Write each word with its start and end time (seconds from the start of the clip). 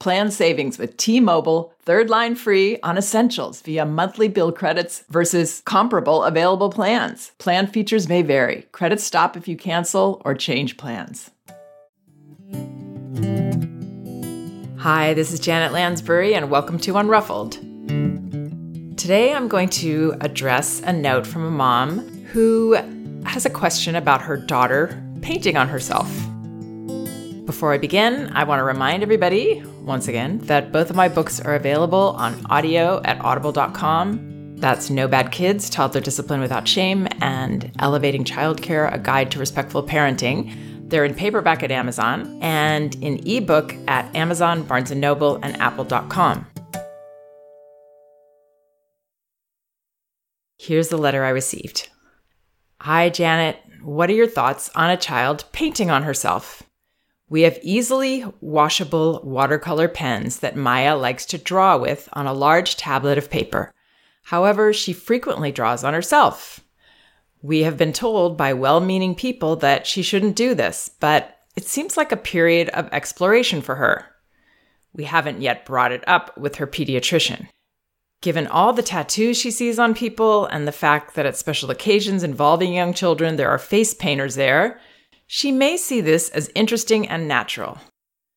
Plan 0.00 0.30
savings 0.30 0.78
with 0.78 0.96
T-Mobile, 0.96 1.72
third 1.80 2.10
line 2.10 2.34
free 2.34 2.78
on 2.82 2.98
essentials 2.98 3.62
via 3.62 3.86
monthly 3.86 4.28
bill 4.28 4.52
credits 4.52 5.04
versus 5.08 5.62
comparable 5.64 6.24
available 6.24 6.68
plans. 6.68 7.32
Plan 7.38 7.66
features 7.66 8.08
may 8.08 8.22
vary. 8.22 8.66
Credits 8.72 9.04
stop 9.04 9.36
if 9.36 9.48
you 9.48 9.56
cancel 9.56 10.20
or 10.24 10.34
change 10.34 10.76
plans. 10.76 11.30
Hi, 14.78 15.14
this 15.14 15.32
is 15.32 15.40
Janet 15.40 15.72
Lansbury 15.72 16.34
and 16.34 16.50
welcome 16.50 16.78
to 16.80 16.92
Unruffled. 16.92 17.52
Today 18.98 19.32
I'm 19.32 19.48
going 19.48 19.70
to 19.70 20.14
address 20.20 20.82
a 20.84 20.92
note 20.92 21.26
from 21.26 21.44
a 21.44 21.50
mom 21.50 22.00
who 22.26 22.74
has 23.24 23.46
a 23.46 23.50
question 23.50 23.94
about 23.96 24.20
her 24.20 24.36
daughter 24.36 25.02
painting 25.22 25.56
on 25.56 25.68
herself. 25.68 26.10
Before 27.44 27.74
I 27.74 27.78
begin, 27.78 28.30
I 28.32 28.44
want 28.44 28.60
to 28.60 28.64
remind 28.64 29.02
everybody, 29.02 29.62
once 29.82 30.08
again, 30.08 30.38
that 30.44 30.72
both 30.72 30.88
of 30.88 30.96
my 30.96 31.08
books 31.08 31.40
are 31.40 31.54
available 31.54 32.16
on 32.16 32.46
audio 32.46 33.02
at 33.04 33.20
audible.com. 33.20 34.56
That's 34.56 34.88
No 34.88 35.06
Bad 35.06 35.30
Kids, 35.30 35.68
Toddler 35.68 36.00
Discipline 36.00 36.40
Without 36.40 36.66
Shame, 36.66 37.06
and 37.20 37.70
Elevating 37.80 38.24
Childcare, 38.24 38.90
A 38.90 38.98
Guide 38.98 39.30
to 39.32 39.38
Respectful 39.38 39.82
Parenting. 39.82 40.88
They're 40.88 41.04
in 41.04 41.14
paperback 41.14 41.62
at 41.62 41.70
Amazon 41.70 42.38
and 42.40 42.94
in 43.02 43.20
ebook 43.28 43.74
at 43.88 44.16
Amazon, 44.16 44.62
Barnes 44.62 44.90
& 44.90 44.94
Noble, 44.94 45.38
and 45.42 45.54
apple.com. 45.60 46.46
Here's 50.56 50.88
the 50.88 50.96
letter 50.96 51.24
I 51.24 51.28
received. 51.28 51.90
Hi, 52.80 53.10
Janet. 53.10 53.58
What 53.82 54.08
are 54.08 54.14
your 54.14 54.28
thoughts 54.28 54.70
on 54.74 54.88
a 54.88 54.96
child 54.96 55.44
painting 55.52 55.90
on 55.90 56.04
herself? 56.04 56.62
We 57.34 57.42
have 57.42 57.58
easily 57.62 58.24
washable 58.40 59.20
watercolor 59.24 59.88
pens 59.88 60.38
that 60.38 60.54
Maya 60.54 60.94
likes 60.94 61.26
to 61.26 61.36
draw 61.36 61.76
with 61.76 62.08
on 62.12 62.28
a 62.28 62.32
large 62.32 62.76
tablet 62.76 63.18
of 63.18 63.28
paper. 63.28 63.72
However, 64.22 64.72
she 64.72 64.92
frequently 64.92 65.50
draws 65.50 65.82
on 65.82 65.94
herself. 65.94 66.60
We 67.42 67.64
have 67.64 67.76
been 67.76 67.92
told 67.92 68.36
by 68.36 68.52
well 68.52 68.78
meaning 68.78 69.16
people 69.16 69.56
that 69.56 69.84
she 69.84 70.00
shouldn't 70.00 70.36
do 70.36 70.54
this, 70.54 70.88
but 71.00 71.36
it 71.56 71.64
seems 71.64 71.96
like 71.96 72.12
a 72.12 72.16
period 72.16 72.68
of 72.68 72.88
exploration 72.92 73.62
for 73.62 73.74
her. 73.74 74.06
We 74.92 75.02
haven't 75.02 75.42
yet 75.42 75.66
brought 75.66 75.90
it 75.90 76.04
up 76.06 76.38
with 76.38 76.54
her 76.54 76.68
pediatrician. 76.68 77.48
Given 78.20 78.46
all 78.46 78.72
the 78.72 78.80
tattoos 78.80 79.36
she 79.36 79.50
sees 79.50 79.80
on 79.80 79.94
people 79.94 80.46
and 80.46 80.68
the 80.68 80.70
fact 80.70 81.16
that 81.16 81.26
at 81.26 81.36
special 81.36 81.72
occasions 81.72 82.22
involving 82.22 82.72
young 82.72 82.94
children 82.94 83.34
there 83.34 83.50
are 83.50 83.58
face 83.58 83.92
painters 83.92 84.36
there, 84.36 84.78
she 85.36 85.50
may 85.50 85.76
see 85.76 86.00
this 86.00 86.28
as 86.28 86.48
interesting 86.54 87.08
and 87.08 87.26
natural. 87.26 87.76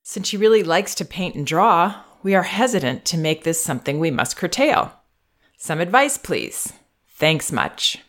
Since 0.02 0.30
she 0.30 0.36
really 0.36 0.64
likes 0.64 0.96
to 0.96 1.06
paint 1.06 1.36
and 1.36 1.46
draw, 1.46 2.02
we 2.24 2.34
are 2.34 2.42
hesitant 2.42 3.06
to 3.06 3.20
make 3.20 3.44
this 3.44 3.64
something 3.64 4.00
we 4.00 4.10
must 4.10 4.36
curtail. 4.36 4.94
Some 5.60 5.80
advice, 5.80 6.18
please. 6.18 6.74
Thanks 7.08 7.52
much. 7.52 8.00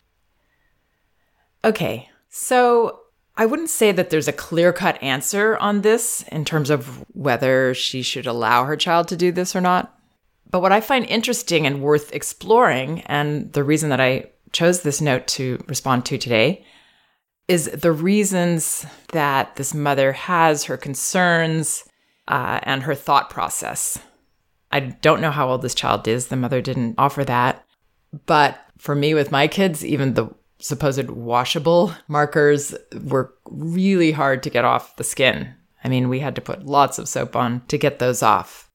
Okay, 1.63 2.09
so 2.29 3.01
I 3.37 3.45
wouldn't 3.45 3.69
say 3.69 3.91
that 3.91 4.09
there's 4.09 4.27
a 4.27 4.33
clear 4.33 4.73
cut 4.73 5.01
answer 5.03 5.55
on 5.57 5.81
this 5.81 6.23
in 6.31 6.43
terms 6.43 6.71
of 6.71 7.05
whether 7.13 7.75
she 7.75 8.01
should 8.01 8.25
allow 8.25 8.65
her 8.65 8.75
child 8.75 9.07
to 9.09 9.15
do 9.15 9.31
this 9.31 9.55
or 9.55 9.61
not. 9.61 9.95
But 10.49 10.61
what 10.63 10.71
I 10.71 10.81
find 10.81 11.05
interesting 11.05 11.67
and 11.67 11.83
worth 11.83 12.11
exploring, 12.11 13.01
and 13.01 13.53
the 13.53 13.63
reason 13.63 13.91
that 13.91 14.01
I 14.01 14.31
chose 14.51 14.81
this 14.81 14.99
note 14.99 15.27
to 15.27 15.63
respond 15.67 16.07
to 16.07 16.17
today, 16.17 16.65
is 17.49 17.65
the 17.65 17.91
reasons 17.91 18.85
that 19.11 19.55
this 19.55 19.73
mother 19.73 20.13
has 20.13 20.65
her 20.65 20.77
concerns 20.77 21.83
uh, 22.27 22.59
and 22.61 22.83
her 22.83 22.93
thought 22.93 23.31
process. 23.31 23.97
I 24.71 24.81
don't 24.81 25.19
know 25.19 25.31
how 25.31 25.49
old 25.49 25.63
this 25.63 25.73
child 25.73 26.07
is. 26.07 26.27
The 26.27 26.35
mother 26.35 26.61
didn't 26.61 26.95
offer 26.99 27.25
that. 27.25 27.65
But 28.27 28.59
for 28.77 28.93
me, 28.93 29.15
with 29.15 29.31
my 29.31 29.47
kids, 29.47 29.83
even 29.83 30.13
the 30.13 30.29
supposed 30.59 31.09
washable 31.09 31.93
markers 32.07 32.75
were 33.03 33.33
really 33.49 34.11
hard 34.11 34.43
to 34.43 34.51
get 34.51 34.63
off 34.63 34.95
the 34.97 35.03
skin. 35.03 35.55
I 35.83 35.89
mean, 35.89 36.07
we 36.07 36.19
had 36.19 36.35
to 36.35 36.41
put 36.41 36.67
lots 36.67 36.99
of 36.99 37.09
soap 37.09 37.35
on 37.35 37.65
to 37.67 37.79
get 37.79 37.97
those 37.97 38.21
off. 38.21 38.69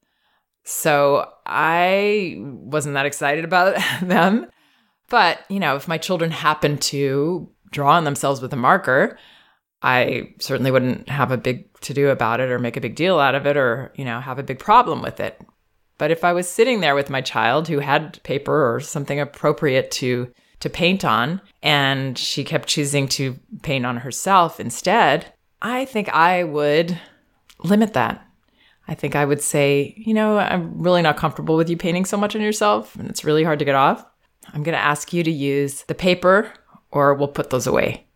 So 0.64 1.30
I 1.46 2.36
wasn't 2.38 2.94
that 2.94 3.06
excited 3.06 3.44
about 3.44 3.76
them. 4.02 4.46
But, 5.10 5.44
you 5.48 5.60
know, 5.60 5.76
if 5.76 5.86
my 5.86 5.98
children 5.98 6.32
happen 6.32 6.78
to 6.78 7.53
draw 7.74 7.92
on 7.92 8.04
themselves 8.04 8.40
with 8.40 8.52
a 8.52 8.56
marker, 8.56 9.18
I 9.82 10.32
certainly 10.38 10.70
wouldn't 10.70 11.10
have 11.10 11.30
a 11.30 11.36
big 11.36 11.68
to 11.82 11.92
do 11.92 12.08
about 12.08 12.40
it 12.40 12.50
or 12.50 12.58
make 12.58 12.78
a 12.78 12.80
big 12.80 12.96
deal 12.96 13.18
out 13.18 13.34
of 13.34 13.46
it 13.46 13.56
or, 13.56 13.92
you 13.96 14.04
know, 14.04 14.18
have 14.20 14.38
a 14.38 14.42
big 14.42 14.58
problem 14.58 15.02
with 15.02 15.20
it. 15.20 15.38
But 15.98 16.10
if 16.10 16.24
I 16.24 16.32
was 16.32 16.48
sitting 16.48 16.80
there 16.80 16.94
with 16.94 17.10
my 17.10 17.20
child 17.20 17.68
who 17.68 17.80
had 17.80 18.22
paper 18.22 18.74
or 18.74 18.80
something 18.80 19.20
appropriate 19.20 19.90
to 19.92 20.32
to 20.60 20.70
paint 20.70 21.04
on 21.04 21.42
and 21.62 22.16
she 22.16 22.42
kept 22.42 22.68
choosing 22.68 23.06
to 23.08 23.38
paint 23.62 23.84
on 23.84 23.98
herself 23.98 24.58
instead, 24.58 25.26
I 25.60 25.84
think 25.84 26.08
I 26.08 26.44
would 26.44 26.98
limit 27.62 27.92
that. 27.92 28.26
I 28.88 28.94
think 28.94 29.14
I 29.14 29.26
would 29.26 29.42
say, 29.42 29.94
you 29.96 30.14
know, 30.14 30.38
I'm 30.38 30.82
really 30.82 31.02
not 31.02 31.18
comfortable 31.18 31.56
with 31.56 31.68
you 31.68 31.76
painting 31.76 32.06
so 32.06 32.16
much 32.16 32.34
on 32.34 32.40
yourself 32.40 32.96
and 32.96 33.10
it's 33.10 33.24
really 33.24 33.44
hard 33.44 33.58
to 33.58 33.64
get 33.66 33.74
off. 33.74 34.06
I'm 34.52 34.62
going 34.62 34.74
to 34.76 34.82
ask 34.82 35.12
you 35.12 35.22
to 35.22 35.30
use 35.30 35.82
the 35.82 35.94
paper 35.94 36.52
or 36.94 37.12
we'll 37.12 37.28
put 37.28 37.50
those 37.50 37.66
away. 37.66 38.06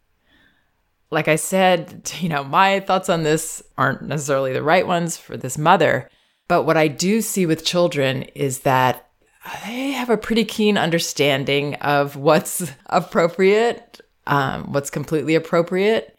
Like 1.11 1.29
I 1.29 1.37
said, 1.37 2.11
you 2.21 2.31
know, 2.31 2.45
my 2.45 2.81
thoughts 2.81 3.11
on 3.11 3.25
this 3.25 3.63
aren't 3.77 4.03
necessarily 4.03 4.55
the 4.55 4.63
right 4.63 4.87
ones 4.87 5.19
for 5.19 5.37
this 5.37 5.59
mother. 5.59 6.09
But 6.47 6.63
what 6.63 6.79
I 6.79 6.89
do 6.89 7.21
see 7.21 7.45
with 7.45 7.67
children 7.67 8.23
is 8.35 8.61
that 8.61 9.11
they 9.67 9.91
have 9.91 10.09
a 10.09 10.17
pretty 10.17 10.45
keen 10.45 10.79
understanding 10.79 11.75
of 11.77 12.17
what's 12.17 12.73
appropriate, 12.87 14.01
um, 14.27 14.73
what's 14.73 14.91
completely 14.91 15.35
appropriate, 15.35 16.17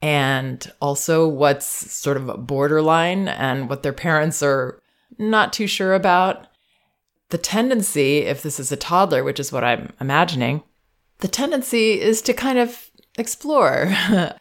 and 0.00 0.70
also 0.80 1.26
what's 1.26 1.66
sort 1.66 2.16
of 2.16 2.46
borderline 2.46 3.28
and 3.28 3.68
what 3.68 3.82
their 3.82 3.92
parents 3.92 4.42
are 4.42 4.80
not 5.18 5.52
too 5.52 5.66
sure 5.66 5.94
about. 5.94 6.46
The 7.30 7.38
tendency, 7.38 8.18
if 8.18 8.42
this 8.42 8.60
is 8.60 8.70
a 8.70 8.76
toddler, 8.76 9.24
which 9.24 9.40
is 9.40 9.50
what 9.50 9.64
I'm 9.64 9.92
imagining, 10.00 10.62
the 11.18 11.28
tendency 11.28 12.00
is 12.00 12.22
to 12.22 12.32
kind 12.32 12.58
of 12.58 12.90
explore. 13.18 13.88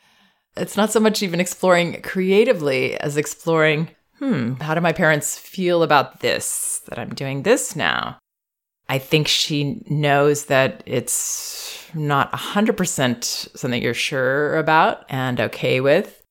it's 0.58 0.78
not 0.78 0.92
so 0.92 1.00
much 1.00 1.24
even 1.24 1.40
exploring 1.40 2.02
creatively 2.02 3.00
as 3.00 3.18
exploring, 3.18 3.90
hmm, 4.20 4.54
how 4.56 4.76
do 4.76 4.82
my 4.82 4.94
parents 4.94 5.38
feel 5.38 5.84
about 5.84 6.20
this, 6.20 6.82
that 6.88 7.00
I'm 7.00 7.14
doing 7.14 7.44
this 7.44 7.76
now? 7.76 8.18
I 8.88 9.00
think 9.00 9.28
she 9.28 9.84
knows 9.90 10.46
that 10.46 10.84
it's 10.86 11.90
not 11.94 12.32
100% 12.32 13.58
something 13.58 13.82
you're 13.82 13.94
sure 13.94 14.58
about 14.58 15.06
and 15.10 15.40
okay 15.40 15.82
with. 15.82 16.22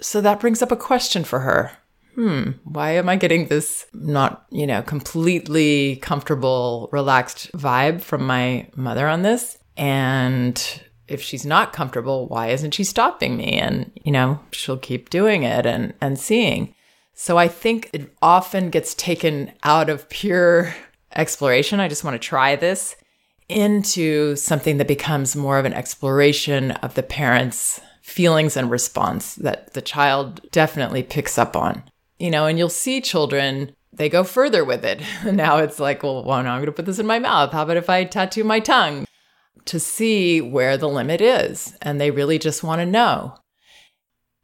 So 0.00 0.20
that 0.20 0.40
brings 0.40 0.62
up 0.62 0.72
a 0.72 0.76
question 0.76 1.24
for 1.24 1.40
her. 1.40 1.72
Hmm, 2.14 2.52
why 2.62 2.92
am 2.92 3.08
I 3.08 3.16
getting 3.16 3.48
this 3.48 3.86
not, 3.92 4.46
you 4.50 4.66
know, 4.66 4.82
completely 4.82 5.96
comfortable, 5.96 6.88
relaxed 6.92 7.50
vibe 7.52 8.00
from 8.00 8.24
my 8.24 8.68
mother 8.76 9.08
on 9.08 9.22
this? 9.22 9.58
And 9.76 10.82
if 11.08 11.20
she's 11.20 11.44
not 11.44 11.72
comfortable, 11.72 12.26
why 12.28 12.48
isn't 12.48 12.74
she 12.74 12.84
stopping 12.84 13.36
me? 13.36 13.54
And, 13.54 13.90
you 14.02 14.12
know, 14.12 14.40
she'll 14.52 14.78
keep 14.78 15.10
doing 15.10 15.42
it 15.42 15.66
and, 15.66 15.94
and 16.00 16.18
seeing. 16.18 16.74
So 17.14 17.36
I 17.38 17.48
think 17.48 17.90
it 17.92 18.12
often 18.22 18.70
gets 18.70 18.94
taken 18.94 19.52
out 19.62 19.88
of 19.88 20.08
pure 20.08 20.74
exploration. 21.14 21.80
I 21.80 21.88
just 21.88 22.04
want 22.04 22.14
to 22.14 22.28
try 22.28 22.56
this 22.56 22.96
into 23.48 24.34
something 24.36 24.78
that 24.78 24.88
becomes 24.88 25.36
more 25.36 25.58
of 25.58 25.64
an 25.64 25.74
exploration 25.74 26.72
of 26.72 26.94
the 26.94 27.02
parent's 27.02 27.80
feelings 28.02 28.56
and 28.56 28.70
response 28.70 29.34
that 29.36 29.74
the 29.74 29.82
child 29.82 30.40
definitely 30.50 31.02
picks 31.02 31.38
up 31.38 31.56
on. 31.56 31.82
You 32.18 32.30
know, 32.30 32.46
and 32.46 32.58
you'll 32.58 32.68
see 32.68 33.00
children, 33.00 33.74
they 33.92 34.08
go 34.08 34.24
further 34.24 34.64
with 34.64 34.84
it. 34.84 35.02
now 35.24 35.58
it's 35.58 35.78
like, 35.78 36.02
well, 36.02 36.24
well, 36.24 36.38
I'm 36.38 36.44
going 36.44 36.66
to 36.66 36.72
put 36.72 36.86
this 36.86 36.98
in 36.98 37.06
my 37.06 37.18
mouth. 37.18 37.52
How 37.52 37.62
about 37.62 37.76
if 37.76 37.90
I 37.90 38.04
tattoo 38.04 38.44
my 38.44 38.60
tongue? 38.60 39.06
To 39.66 39.80
see 39.80 40.40
where 40.40 40.76
the 40.76 40.88
limit 40.88 41.20
is. 41.20 41.76
And 41.80 42.00
they 42.00 42.10
really 42.10 42.38
just 42.38 42.62
want 42.62 42.80
to 42.80 42.86
know. 42.86 43.36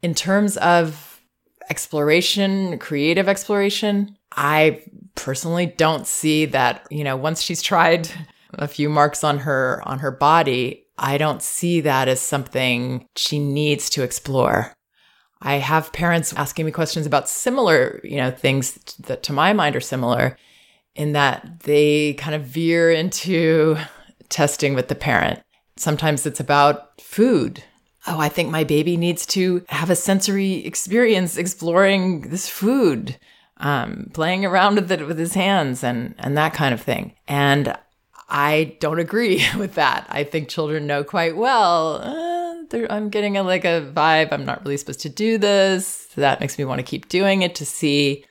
In 0.01 0.15
terms 0.15 0.57
of 0.57 1.21
exploration, 1.69 2.79
creative 2.79 3.29
exploration, 3.29 4.17
I 4.31 4.81
personally 5.15 5.67
don't 5.67 6.07
see 6.07 6.45
that, 6.45 6.87
you 6.89 7.03
know, 7.03 7.15
once 7.15 7.41
she's 7.41 7.61
tried 7.61 8.09
a 8.53 8.67
few 8.67 8.89
marks 8.89 9.23
on 9.23 9.39
her 9.39 9.81
on 9.85 9.99
her 9.99 10.11
body, 10.11 10.87
I 10.97 11.17
don't 11.17 11.41
see 11.41 11.81
that 11.81 12.07
as 12.07 12.21
something 12.21 13.05
she 13.15 13.39
needs 13.39 13.89
to 13.91 14.03
explore. 14.03 14.73
I 15.41 15.55
have 15.55 15.93
parents 15.93 16.33
asking 16.33 16.65
me 16.65 16.71
questions 16.71 17.05
about 17.05 17.29
similar, 17.29 17.99
you 18.03 18.17
know, 18.17 18.31
things 18.31 18.73
that 18.99 19.23
to 19.23 19.33
my 19.33 19.53
mind 19.53 19.75
are 19.75 19.81
similar 19.81 20.37
in 20.95 21.13
that 21.13 21.61
they 21.61 22.13
kind 22.13 22.35
of 22.35 22.43
veer 22.43 22.91
into 22.91 23.77
testing 24.31 24.73
with 24.73 24.87
the 24.87 24.95
parent. 24.95 25.41
Sometimes 25.77 26.25
it's 26.25 26.39
about 26.39 26.99
food. 26.99 27.63
Oh, 28.07 28.19
I 28.19 28.29
think 28.29 28.49
my 28.49 28.63
baby 28.63 28.97
needs 28.97 29.25
to 29.27 29.63
have 29.69 29.89
a 29.89 29.95
sensory 29.95 30.65
experience 30.65 31.37
exploring 31.37 32.29
this 32.29 32.49
food 32.49 33.17
um, 33.57 34.09
playing 34.13 34.45
around 34.45 34.75
with 34.75 34.91
it 34.91 35.07
with 35.07 35.19
his 35.19 35.35
hands 35.35 35.83
and 35.83 36.15
and 36.17 36.35
that 36.37 36.53
kind 36.53 36.73
of 36.73 36.81
thing. 36.81 37.13
And 37.27 37.77
I 38.27 38.77
don't 38.79 38.99
agree 38.99 39.43
with 39.57 39.75
that. 39.75 40.07
I 40.09 40.23
think 40.23 40.49
children 40.49 40.87
know 40.87 41.03
quite 41.03 41.37
well. 41.37 42.01
Uh, 42.01 42.87
I'm 42.89 43.09
getting 43.09 43.37
a, 43.37 43.43
like 43.43 43.65
a 43.65 43.91
vibe. 43.93 44.31
I'm 44.31 44.45
not 44.45 44.63
really 44.63 44.77
supposed 44.77 45.01
to 45.01 45.09
do 45.09 45.37
this. 45.37 46.07
That 46.15 46.39
makes 46.39 46.57
me 46.57 46.65
want 46.65 46.79
to 46.79 46.83
keep 46.83 47.09
doing 47.09 47.41
it 47.41 47.55
to 47.55 47.65
see 47.65 48.23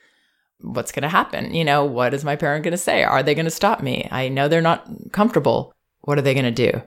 what's 0.61 0.91
going 0.91 1.03
to 1.03 1.09
happen. 1.09 1.53
You 1.53 1.63
know, 1.63 1.85
what 1.85 2.13
is 2.13 2.25
my 2.25 2.35
parent 2.35 2.63
going 2.63 2.71
to 2.71 2.77
say? 2.77 3.03
Are 3.03 3.21
they 3.21 3.35
going 3.35 3.45
to 3.45 3.51
stop 3.51 3.81
me? 3.81 4.07
I 4.11 4.29
know 4.29 4.47
they're 4.47 4.61
not 4.61 4.87
comfortable. 5.11 5.73
What 6.01 6.17
are 6.17 6.21
they 6.21 6.33
going 6.33 6.53
to 6.53 6.71
do? 6.71 6.81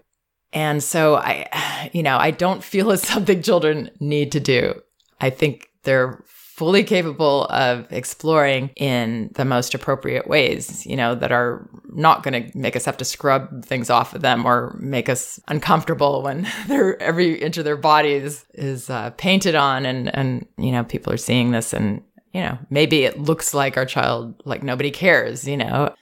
And 0.52 0.82
so 0.82 1.16
I, 1.16 1.90
you 1.93 2.02
know, 2.02 2.16
I 2.16 2.31
don't 2.31 2.62
feel 2.62 2.90
it's 2.90 3.06
something 3.12 3.43
children 3.43 3.90
need 4.00 4.32
to 4.32 4.40
do. 4.40 4.81
I 5.20 5.31
think 5.31 5.69
they're 5.82 6.22
fully 6.55 6.84
capable 6.84 7.46
of 7.46 7.84
exploring 7.93 8.70
in 8.76 9.28
the 9.34 9.44
most 9.44 9.75
appropriate 9.75 10.28
ways, 10.28 10.87
you 10.87 10.94
know, 10.94 11.12
that 11.12 11.32
are 11.32 11.69
not 11.88 12.22
going 12.22 12.44
to 12.44 12.56
make 12.56 12.76
us 12.76 12.84
have 12.84 12.96
to 12.96 13.05
scrub 13.05 13.64
things 13.64 13.90
off 13.90 14.14
of 14.14 14.22
them 14.22 14.46
or 14.46 14.76
make 14.78 15.08
us 15.08 15.40
uncomfortable 15.49 16.22
when 16.22 16.46
every 17.00 17.43
inch 17.43 17.58
of 17.58 17.64
their 17.64 17.76
body 17.76 18.12
is, 18.12 18.44
is 18.55 18.88
uh, 18.88 19.10
painted 19.17 19.56
on 19.56 19.84
and, 19.84 20.14
and, 20.14 20.46
you 20.56 20.70
know, 20.70 20.84
people 20.84 21.12
are 21.12 21.17
seeing 21.17 21.50
this 21.50 21.72
and, 21.72 22.00
you 22.32 22.40
know, 22.40 22.56
maybe 22.70 23.02
it 23.02 23.19
looks 23.19 23.52
like 23.52 23.76
our 23.76 23.87
child, 23.87 24.40
like 24.44 24.62
nobody 24.62 24.93
cares, 24.93 25.49
you 25.49 25.56
know, 25.56 25.93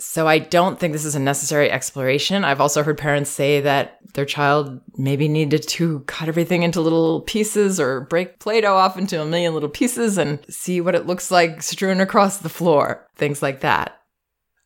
so 0.00 0.26
I 0.26 0.38
don't 0.38 0.78
think 0.80 0.92
this 0.92 1.04
is 1.04 1.14
a 1.14 1.20
necessary 1.20 1.70
exploration. 1.70 2.44
I've 2.44 2.60
also 2.60 2.82
heard 2.82 2.98
parents 2.98 3.30
say 3.30 3.60
that 3.60 3.98
their 4.14 4.24
child 4.24 4.80
maybe 4.96 5.28
needed 5.28 5.66
to 5.68 6.00
cut 6.00 6.28
everything 6.28 6.62
into 6.62 6.80
little 6.80 7.20
pieces 7.20 7.78
or 7.78 8.02
break 8.02 8.40
Play-Doh 8.40 8.74
off 8.74 8.98
into 8.98 9.20
a 9.20 9.26
million 9.26 9.54
little 9.54 9.68
pieces 9.68 10.18
and 10.18 10.44
see 10.48 10.80
what 10.80 10.94
it 10.94 11.06
looks 11.06 11.30
like 11.30 11.62
strewn 11.62 12.00
across 12.00 12.38
the 12.38 12.48
floor, 12.48 13.06
things 13.16 13.42
like 13.42 13.60
that. 13.60 13.96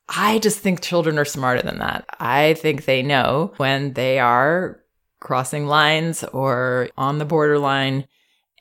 I 0.08 0.38
just 0.38 0.60
think 0.60 0.80
children 0.80 1.18
are 1.18 1.24
smarter 1.24 1.62
than 1.62 1.78
that. 1.78 2.06
I 2.20 2.54
think 2.54 2.84
they 2.84 3.02
know 3.02 3.52
when 3.56 3.94
they 3.94 4.18
are 4.18 4.80
crossing 5.20 5.66
lines 5.66 6.22
or 6.24 6.90
on 6.96 7.18
the 7.18 7.24
borderline, 7.24 8.06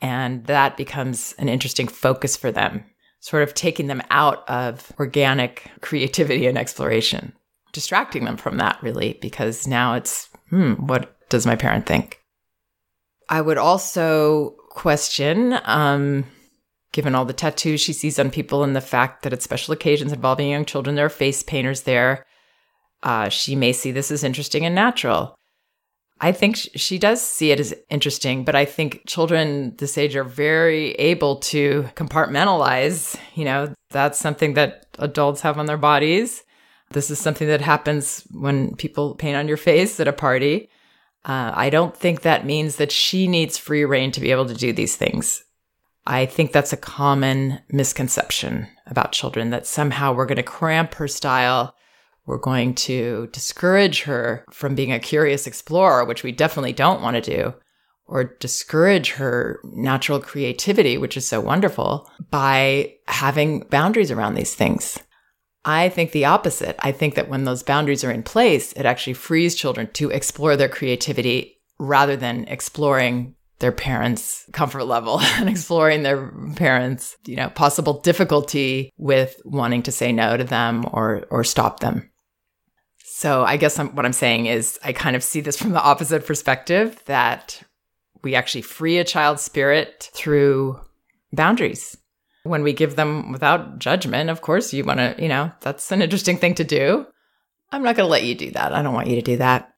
and 0.02 0.46
that 0.46 0.78
becomes 0.78 1.36
an 1.38 1.50
interesting 1.50 1.88
focus 1.88 2.36
for 2.36 2.52
them 2.52 2.86
sort 3.24 3.42
of 3.42 3.54
taking 3.54 3.88
them 3.88 4.02
out 4.10 4.48
of 4.50 4.92
organic 5.00 5.72
creativity 5.80 6.46
and 6.46 6.58
exploration, 6.58 7.32
distracting 7.72 8.26
them 8.26 8.36
from 8.36 8.58
that 8.58 8.78
really, 8.84 9.18
because 9.22 9.66
now 9.66 9.94
it's, 9.94 10.28
hmm, 10.50 10.74
what 10.74 11.16
does 11.30 11.46
my 11.46 11.56
parent 11.56 11.86
think? 11.86 12.20
I 13.30 13.40
would 13.40 13.58
also 13.58 14.58
question, 14.72 15.58
um, 15.64 16.26
given 16.92 17.16
all 17.16 17.24
the 17.24 17.32
tattoos 17.32 17.80
she 17.80 17.94
sees 17.94 18.20
on 18.20 18.30
people 18.30 18.62
and 18.62 18.76
the 18.76 18.82
fact 18.82 19.24
that 19.24 19.32
at 19.32 19.42
special 19.42 19.74
occasions 19.74 20.12
involving 20.12 20.50
young 20.50 20.66
children, 20.66 20.98
there 20.98 21.06
are 21.06 21.10
face 21.10 21.44
painters 21.44 21.84
there. 21.84 22.26
Uh, 23.04 23.30
she 23.30 23.56
may 23.56 23.72
see 23.72 23.94
this 23.94 24.12
as 24.12 24.26
interesting 24.26 24.66
and 24.66 24.76
natural. 24.76 25.34
I 26.20 26.32
think 26.32 26.56
she 26.56 26.98
does 26.98 27.22
see 27.22 27.52
it 27.52 27.60
as 27.60 27.74
interesting, 27.90 28.46
but 28.46 28.56
I 28.56 28.66
think 28.66 29.04
children 29.08 29.76
this 29.78 29.98
age 29.98 30.16
are 30.16 30.24
very 30.24 30.92
able 30.94 31.38
to 31.38 31.84
compartmentalize. 31.96 33.18
You 33.36 33.46
know, 33.46 33.74
that's 33.90 34.20
something 34.20 34.54
that 34.54 34.86
adults 35.00 35.42
have 35.42 35.58
on 35.58 35.66
their 35.66 35.78
bodies. 35.78 36.44
This 36.92 37.10
is 37.10 37.20
something 37.20 37.48
that 37.48 37.62
happens 37.62 38.26
when 38.32 38.76
people 38.76 39.16
paint 39.16 39.36
on 39.36 39.48
your 39.48 39.58
face 39.58 40.00
at 40.00 40.08
a 40.08 40.14
party. 40.14 40.70
Uh, 41.26 41.52
I 41.54 41.70
don't 41.70 41.96
think 41.96 42.22
that 42.22 42.46
means 42.46 42.76
that 42.76 42.92
she 42.92 43.28
needs 43.28 43.58
free 43.58 43.84
reign 43.84 44.12
to 44.12 44.22
be 44.22 44.32
able 44.32 44.46
to 44.46 44.54
do 44.54 44.72
these 44.72 44.96
things. 44.96 45.44
I 46.06 46.26
think 46.26 46.52
that's 46.52 46.74
a 46.74 46.78
common 46.78 47.62
misconception 47.70 48.68
about 48.86 49.14
children 49.14 49.50
that 49.52 49.66
somehow 49.66 50.14
we're 50.14 50.26
going 50.26 50.36
to 50.36 50.44
cramp 50.44 50.96
her 50.96 51.08
style 51.08 51.76
we're 52.26 52.38
going 52.38 52.74
to 52.76 53.28
discourage 53.32 54.04
her 54.04 54.46
from 54.52 54.76
being 54.76 54.92
a 54.92 55.00
curious 55.00 55.46
explorer, 55.46 56.06
which 56.06 56.24
we 56.24 56.32
definitely 56.32 56.74
don't 56.74 57.02
want 57.02 57.16
to 57.16 57.22
do, 57.22 57.54
or 58.06 58.24
discourage 58.24 59.12
her 59.12 59.60
natural 59.64 60.20
creativity, 60.20 60.98
which 60.98 61.18
is 61.18 61.28
so 61.28 61.42
wonderful, 61.42 62.10
by 62.30 62.94
having 63.08 63.62
boundaries 63.70 64.12
around 64.12 64.36
these 64.36 64.56
things. 64.56 65.00
I 65.66 65.90
think 65.90 66.12
the 66.12 66.26
opposite. 66.26 66.76
I 66.80 66.92
think 66.92 67.16
that 67.16 67.30
when 67.30 67.46
those 67.46 67.64
boundaries 67.64 68.04
are 68.04 68.12
in 68.12 68.24
place, 68.24 68.74
it 68.74 68.86
actually 68.86 69.14
frees 69.14 69.56
children 69.56 69.90
to 69.94 70.10
explore 70.10 70.58
their 70.58 70.70
creativity 70.70 71.62
rather 71.80 72.16
than 72.16 72.46
exploring 72.46 73.36
their 73.60 73.72
parents' 73.72 74.46
comfort 74.52 74.84
level 74.84 75.20
and 75.22 75.50
exploring 75.50 76.04
their 76.04 76.32
parents' 76.56 77.16
you 77.26 77.38
know 77.38 77.50
possible 77.50 78.02
difficulty 78.02 78.92
with 78.98 79.42
wanting 79.46 79.84
to 79.84 79.92
say 79.92 80.12
no 80.12 80.36
to 80.36 80.44
them 80.44 80.86
or 80.92 81.26
or 81.30 81.44
stop 81.44 81.80
them 81.80 82.10
so 83.16 83.44
I 83.44 83.58
guess 83.58 83.78
I'm, 83.78 83.96
what 83.96 84.08
I'm 84.08 84.12
saying 84.12 84.48
is 84.48 84.80
I 84.84 84.92
kind 84.92 85.16
of 85.16 85.24
see 85.24 85.40
this 85.40 85.56
from 85.56 85.72
the 85.72 85.82
opposite 85.82 86.26
perspective 86.26 87.00
that 87.06 87.62
we 88.24 88.34
actually 88.34 88.64
free 88.64 88.98
a 88.98 89.04
child's 89.04 89.44
spirit 89.44 90.10
through 90.16 90.80
boundaries. 91.32 91.96
When 92.42 92.64
we 92.64 92.74
give 92.74 92.96
them 92.96 93.32
without 93.32 93.78
judgment, 93.78 94.32
of 94.32 94.42
course, 94.42 94.74
you 94.74 94.84
want 94.84 94.98
to, 94.98 95.16
you 95.20 95.28
know, 95.28 95.52
that's 95.62 95.92
an 95.92 96.02
interesting 96.02 96.38
thing 96.38 96.56
to 96.56 96.64
do. 96.64 97.06
I'm 97.72 97.84
not 97.84 97.96
going 97.96 98.08
to 98.08 98.12
let 98.12 98.24
you 98.24 98.34
do 98.34 98.50
that. 98.50 98.74
I 98.74 98.82
don't 98.82 98.96
want 98.96 99.08
you 99.08 99.16
to 99.18 99.22
do 99.22 99.38
that. 99.38 99.72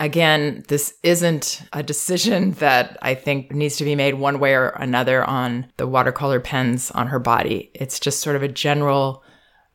Again, 0.00 0.64
this 0.66 0.92
isn't 1.04 1.62
a 1.72 1.84
decision 1.84 2.50
that 2.54 2.98
I 3.00 3.14
think 3.14 3.52
needs 3.52 3.76
to 3.76 3.84
be 3.84 3.94
made 3.94 4.14
one 4.14 4.40
way 4.40 4.54
or 4.54 4.70
another 4.70 5.22
on 5.22 5.70
the 5.76 5.86
watercolor 5.86 6.40
pens 6.40 6.90
on 6.90 7.06
her 7.06 7.20
body. 7.20 7.70
It's 7.74 8.00
just 8.00 8.18
sort 8.18 8.34
of 8.34 8.42
a 8.42 8.48
general 8.48 9.22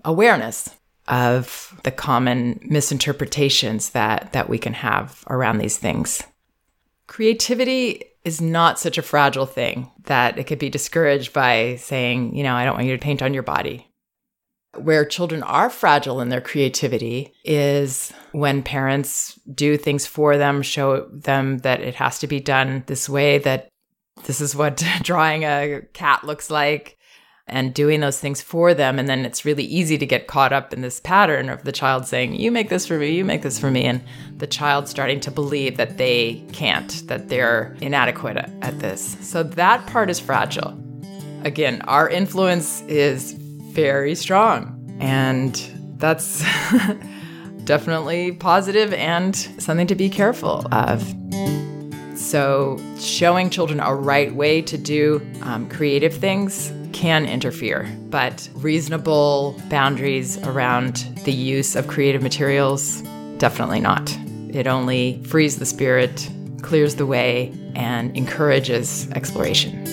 awareness 0.03 0.69
of 1.09 1.79
the 1.83 1.91
common 1.91 2.59
misinterpretations 2.63 3.89
that 3.89 4.31
that 4.33 4.47
we 4.47 4.57
can 4.57 4.73
have 4.73 5.23
around 5.27 5.57
these 5.57 5.77
things. 5.77 6.23
Creativity 7.07 8.03
is 8.23 8.39
not 8.39 8.77
such 8.77 8.97
a 8.97 9.01
fragile 9.01 9.47
thing 9.47 9.89
that 10.05 10.37
it 10.37 10.45
could 10.45 10.59
be 10.59 10.69
discouraged 10.69 11.33
by 11.33 11.75
saying, 11.77 12.35
you 12.35 12.43
know, 12.43 12.53
I 12.53 12.63
don't 12.63 12.75
want 12.75 12.87
you 12.87 12.95
to 12.95 13.03
paint 13.03 13.21
on 13.21 13.33
your 13.33 13.43
body. 13.43 13.87
Where 14.77 15.03
children 15.03 15.41
are 15.41 15.71
fragile 15.71 16.21
in 16.21 16.29
their 16.29 16.41
creativity 16.41 17.33
is 17.43 18.13
when 18.33 18.61
parents 18.61 19.39
do 19.51 19.77
things 19.77 20.05
for 20.05 20.37
them, 20.37 20.61
show 20.61 21.07
them 21.11 21.59
that 21.59 21.81
it 21.81 21.95
has 21.95 22.19
to 22.19 22.27
be 22.27 22.39
done 22.39 22.83
this 22.85 23.09
way, 23.09 23.39
that 23.39 23.69
this 24.25 24.41
is 24.41 24.55
what 24.55 24.83
drawing 25.01 25.43
a 25.43 25.81
cat 25.93 26.23
looks 26.23 26.51
like, 26.51 26.98
and 27.49 27.73
doing 27.73 27.99
those 27.99 28.19
things 28.19 28.41
for 28.41 28.73
them. 28.73 28.99
And 28.99 29.07
then 29.07 29.25
it's 29.25 29.45
really 29.45 29.63
easy 29.63 29.97
to 29.97 30.05
get 30.05 30.27
caught 30.27 30.53
up 30.53 30.73
in 30.73 30.81
this 30.81 30.99
pattern 30.99 31.49
of 31.49 31.63
the 31.63 31.71
child 31.71 32.05
saying, 32.05 32.35
You 32.35 32.51
make 32.51 32.69
this 32.69 32.85
for 32.85 32.97
me, 32.97 33.11
you 33.11 33.25
make 33.25 33.41
this 33.41 33.59
for 33.59 33.71
me. 33.71 33.85
And 33.85 34.01
the 34.37 34.47
child 34.47 34.87
starting 34.87 35.19
to 35.21 35.31
believe 35.31 35.77
that 35.77 35.97
they 35.97 36.43
can't, 36.51 37.07
that 37.07 37.29
they're 37.29 37.75
inadequate 37.81 38.37
at 38.37 38.79
this. 38.79 39.17
So 39.21 39.43
that 39.43 39.85
part 39.87 40.09
is 40.09 40.19
fragile. 40.19 40.77
Again, 41.43 41.81
our 41.83 42.09
influence 42.09 42.81
is 42.83 43.33
very 43.33 44.15
strong. 44.15 44.75
And 44.99 45.55
that's 45.97 46.43
definitely 47.63 48.31
positive 48.31 48.93
and 48.93 49.35
something 49.35 49.87
to 49.87 49.95
be 49.95 50.09
careful 50.09 50.65
of. 50.71 51.15
So, 52.15 52.77
showing 52.99 53.49
children 53.49 53.79
a 53.79 53.95
right 53.95 54.33
way 54.35 54.61
to 54.63 54.77
do 54.77 55.25
um, 55.41 55.69
creative 55.69 56.13
things 56.13 56.71
can 56.99 57.25
interfere, 57.25 57.89
but 58.09 58.49
reasonable 58.55 59.55
boundaries 59.69 60.37
around 60.39 60.97
the 61.23 61.31
use 61.31 61.77
of 61.77 61.87
creative 61.87 62.21
materials, 62.21 63.01
definitely 63.37 63.79
not. 63.79 64.13
It 64.49 64.67
only 64.67 65.23
frees 65.23 65.59
the 65.59 65.65
spirit, 65.65 66.29
clears 66.61 66.95
the 66.95 67.05
way, 67.05 67.53
and 67.73 68.15
encourages 68.17 69.09
exploration. 69.11 69.85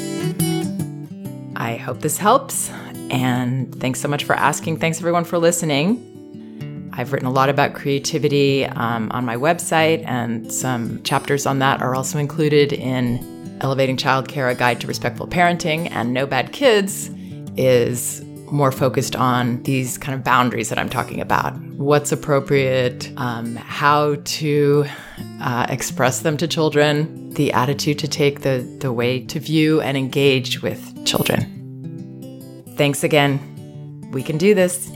I 1.54 1.76
hope 1.76 2.00
this 2.00 2.18
helps, 2.18 2.70
and 3.08 3.72
thanks 3.80 4.00
so 4.00 4.08
much 4.08 4.24
for 4.24 4.34
asking. 4.34 4.78
Thanks 4.78 4.98
everyone 4.98 5.24
for 5.24 5.38
listening. 5.38 6.90
I've 6.92 7.12
written 7.12 7.28
a 7.28 7.32
lot 7.32 7.48
about 7.48 7.74
creativity 7.74 8.64
um, 8.64 9.12
on 9.12 9.24
my 9.24 9.36
website, 9.36 10.04
and 10.06 10.52
some 10.52 11.00
chapters 11.04 11.46
on 11.46 11.60
that 11.60 11.80
are 11.82 11.94
also 11.94 12.18
included 12.18 12.72
in 12.72 13.35
Elevating 13.60 13.96
Childcare, 13.96 14.50
a 14.50 14.54
guide 14.54 14.80
to 14.80 14.86
respectful 14.86 15.26
parenting, 15.26 15.90
and 15.90 16.12
No 16.12 16.26
Bad 16.26 16.52
Kids 16.52 17.10
is 17.56 18.22
more 18.50 18.70
focused 18.70 19.16
on 19.16 19.62
these 19.64 19.98
kind 19.98 20.14
of 20.14 20.22
boundaries 20.22 20.68
that 20.68 20.78
I'm 20.78 20.88
talking 20.88 21.20
about. 21.20 21.56
What's 21.72 22.12
appropriate, 22.12 23.10
um, 23.16 23.56
how 23.56 24.16
to 24.24 24.86
uh, 25.40 25.66
express 25.68 26.20
them 26.20 26.36
to 26.36 26.46
children, 26.46 27.30
the 27.30 27.52
attitude 27.52 27.98
to 28.00 28.08
take, 28.08 28.40
the, 28.40 28.58
the 28.80 28.92
way 28.92 29.24
to 29.26 29.40
view 29.40 29.80
and 29.80 29.96
engage 29.96 30.62
with 30.62 31.04
children. 31.04 32.62
Thanks 32.76 33.02
again. 33.02 34.10
We 34.12 34.22
can 34.22 34.38
do 34.38 34.54
this. 34.54 34.95